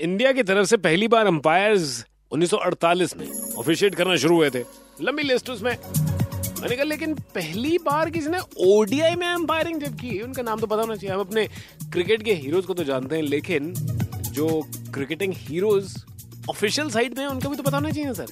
India 0.00 0.32
की 0.32 0.42
तरफ़ 0.42 0.66
से 0.66 0.76
पहली 0.76 1.08
बार 1.08 1.26
अंपायर्स 1.26 2.04
1948 2.32 3.16
में 3.16 3.28
ऑफिशिएट 3.58 3.94
करना 3.94 4.16
शुरू 4.16 4.36
हुए 4.36 4.50
थे। 4.50 4.60
लंबी 5.02 5.22
लिस्ट 5.22 5.50
उसमें। 5.50 5.76
मैंने 6.60 6.74
कहा, 6.76 6.84
लेकिन 6.84 7.14
पहली 7.34 7.78
बार 7.78 8.10
किसी 8.10 8.28
ने 8.28 8.38
ओडीआई 8.66 9.14
में 9.14 9.26
अंपायरिंग 9.26 9.80
जब 9.80 9.94
की? 9.96 10.18
उनका 10.20 10.42
नाम 10.42 10.60
तो 10.60 10.66
पता 10.66 10.80
होना 10.80 10.96
चाहिए। 10.96 11.14
हम 11.14 11.20
अपने 11.20 11.46
क्रिकेट 11.92 12.22
के 12.22 12.34
हीरोज 12.34 12.66
को 12.66 12.74
तो 12.74 12.84
जानते 12.84 13.16
हैं, 13.16 13.22
लेकिन 13.22 13.72
जो 14.32 14.60
क्रिकेटिंग 14.94 15.32
हीरोज 15.36 15.94
ऑफिशियल 16.50 16.90
साइड 16.90 17.18
में 17.18 17.26
उनका 17.26 17.48
भी 17.48 17.56
तो 17.56 17.62
पता 17.62 17.76
होना 17.76 17.90
चाहिए 17.90 18.14
सर 18.14 18.26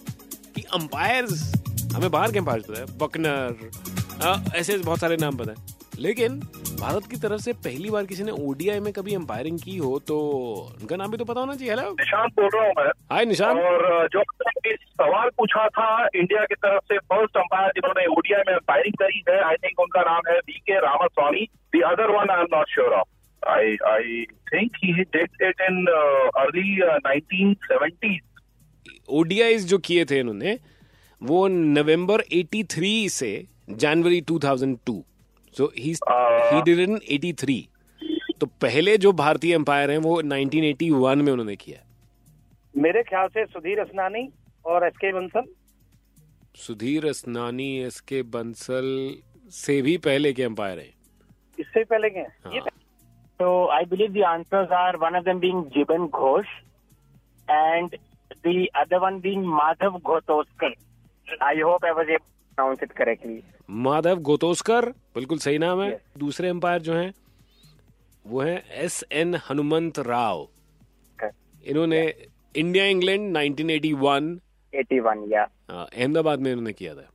कि 0.55 0.63
अंपायर्स 0.75 1.53
हमें 1.95 2.11
बाहर 2.11 2.33
के 2.33 2.39
अंपायर 2.39 2.61
पता 2.61 2.81
है? 2.81 2.87
बकनर 2.99 4.55
ऐसे 4.57 4.79
बहुत 4.79 5.01
सारे 5.01 5.17
नाम 5.17 5.37
पता 5.37 5.53
है। 5.53 5.77
लेकिन 5.99 6.41
भारत 6.81 7.07
की 7.11 7.17
तरफ़ 7.17 7.41
से 7.41 7.53
पहली 7.65 7.91
बार 7.91 8.05
किसी 8.07 8.23
ने 8.23 8.33
ओडीआई 8.47 8.81
में 8.81 8.93
कभी 8.93 9.15
अंपायरिंग 9.15 9.59
की 9.59 9.77
हो 9.77 9.99
तो 9.99 10.17
उनका 10.81 10.97
नाम 10.97 11.11
भी 11.11 11.17
तो 11.17 11.25
पता 11.25 11.41
होना 11.41 11.55
चाहिए। 11.55 11.75
हेलो 11.75 11.91
निशांत 11.91 12.33
बोल 12.33 12.49
रहा 12.55 12.65
हूँ 12.65 12.73
मैं। 12.79 12.91
हाय 13.13 13.25
निशान 13.25 13.59
और 13.61 14.09
जो 14.09 14.23
सवाल 14.73 15.29
पूछा 15.29 15.69
था 15.69 15.89
इंडिया 16.17 16.45
की 16.45 16.55
तरफ़ 16.55 16.85
से 16.85 16.99
फ़र्स्ट 16.99 17.37
अंपायर 17.37 17.71
जिन्होंने 17.71 18.07
ओडीआई 18.17 18.43
में 18.49 18.55
अंपायरिंग 18.55 18.95
करी 18.95 19.23
है 19.29 19.41
आई 19.43 19.57
थिंक 19.65 19.81
उनका 19.81 20.03
नाम 20.03 20.21
है 20.29 20.39
V 20.39 20.59
K 20.69 20.79
Ramaswamy 20.81 21.49
the 21.73 21.81
other 21.81 22.11
one 22.11 22.31
I 22.31 22.41
am 22.41 22.57
not 22.57 22.71
sure 22.75 22.93
of 22.93 23.09
I 23.49 23.77
I 23.87 24.23
think 24.53 24.71
he 24.85 24.93
did 24.93 25.43
it 25.43 25.61
in 25.61 25.85
early 26.37 26.77
nineteen 26.85 27.55
seventies 27.65 28.21
ODIs 29.09 29.67
जो 29.67 29.79
किए 29.79 30.05
थे 30.05 30.19
इन्होंने 30.19 30.59
वो 31.23 31.47
नवंबर 31.49 32.23
83 32.35 33.09
से 33.09 33.45
जनवरी 33.71 34.21
2002 34.31 34.97
सो 35.57 35.67
ही 35.79 35.95
ही 36.53 36.63
डिड 36.63 36.79
इन 36.81 36.99
83 37.19 37.61
तो 38.41 38.47
पहले 38.63 38.97
जो 38.99 39.13
भारतीय 39.21 39.55
अंपायर 39.55 39.91
हैं 39.91 39.99
वो 39.99 40.21
1981 40.23 41.23
में 41.23 41.33
उन्होंने 41.33 41.57
किया 41.57 41.79
मेरे 42.75 43.03
ख्याल 43.03 43.29
से 43.29 43.45
सुधीर 43.47 43.81
असनानी 43.81 44.29
और 44.65 44.87
एस 44.87 44.97
के 45.01 45.13
बंसल 45.13 45.47
सुधीर 46.57 47.07
असनानी 47.07 47.71
एस 47.83 48.01
के 48.09 48.23
बंसल 48.37 48.89
से 49.53 49.81
भी 49.83 49.97
पहले 50.09 50.33
के 50.33 50.43
अंपायर 50.43 50.79
हैं 50.79 50.93
इससे 51.59 51.85
पहले 51.85 52.11
के 52.11 52.19
हैं 52.19 52.53
ये 52.55 52.61
हाँ। 52.61 52.77
I 53.71 53.85
believe 53.85 54.13
the 54.13 54.25
answers 54.25 54.71
are 54.71 54.99
one 54.99 55.15
of 55.15 55.25
them 55.25 55.41
being 55.41 55.65
Jiban 55.71 56.09
Ghosh 56.11 56.53
and 57.49 57.97
the 58.45 58.71
other 58.75 59.01
one 59.01 59.21
being 59.21 59.45
Madhav 59.45 60.01
Ghotoskar. 60.03 60.73
I 61.41 61.55
hope 61.57 61.85
I 61.85 61.93
was 61.93 62.09
able 62.09 62.25
to 62.25 62.36
pronounce 62.59 62.83
it 62.83 62.95
correctly. 63.01 63.39
Madhav 63.85 64.19
Gotoskar 64.27 64.89
बिल्कुल 65.15 65.39
सही 65.39 65.59
नाम 65.59 65.81
है 65.83 65.91
Yes. 65.93 66.19
दूसरे 66.19 66.49
अंपायर 66.49 66.81
जो 66.83 66.95
हैं 66.95 67.13
वो 68.25 68.41
हैं 68.43 68.63
S 68.85 69.03
N 69.13 69.35
Hanumanth 69.51 69.99
Rao 70.07 70.47
Okay. 71.19 71.31
इन्होंने 71.71 72.01
India 72.55 72.85
England 72.87 73.37
1981 73.37 74.31
81, 74.73 75.27
yeah. 75.33 75.49
Uh, 75.71 75.73
Ahmedabad 75.75 76.41
में 76.41 76.51
इन्होंने 76.53 76.73
किया 76.73 76.95
था 76.95 77.09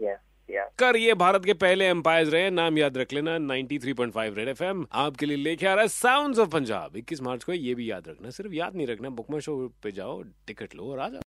Yeah, 0.00 0.16
yeah. 0.48 0.68
कर 0.78 0.96
ये 0.96 1.14
भारत 1.14 1.44
के 1.44 1.52
पहले 1.64 1.86
एम्पायर्स 1.88 2.28
रहे 2.32 2.50
नाम 2.50 2.78
याद 2.78 2.96
रख 2.98 3.12
लेना 3.12 3.36
93.5 3.46 4.36
रेड 4.36 4.48
एफएम 4.48 4.86
आपके 5.04 5.26
लिए 5.26 5.36
लेके 5.36 5.66
आ 5.66 5.74
रहा 5.74 5.82
है 5.82 5.88
साउंड्स 5.88 6.38
ऑफ़ 6.38 6.48
पंजाब 6.50 6.96
21 7.02 7.20
मार्च 7.22 7.44
को 7.44 7.52
ये 7.52 7.74
भी 7.74 7.90
याद 7.90 8.08
रखना 8.08 8.30
सिर्फ़ 8.38 8.52
याद 8.54 8.76
नहीं 8.76 8.86
रखना 8.86 9.10
बुकमा 9.20 9.38
शो 9.48 9.56
पे 9.82 9.92
जाओ 10.00 10.22
टिकट 10.46 10.74
लो 10.74 10.90
और 10.92 10.98
आ 10.98 11.08
जाओ 11.08 11.20